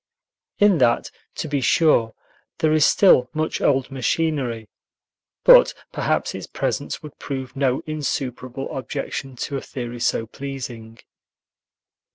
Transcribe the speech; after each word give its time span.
In 0.57 0.79
that, 0.79 1.11
to 1.35 1.47
be 1.47 1.61
sure, 1.61 2.15
there 2.57 2.73
is 2.73 2.87
still 2.87 3.29
much 3.35 3.61
old 3.61 3.91
machinery, 3.91 4.67
but 5.43 5.75
perhaps 5.91 6.33
its 6.33 6.47
presence 6.47 7.03
would 7.03 7.19
prove 7.19 7.55
no 7.55 7.83
insuperable 7.85 8.75
objection 8.75 9.35
to 9.35 9.57
a 9.57 9.61
theory 9.61 9.99
so 9.99 10.25
pleasing. 10.25 10.97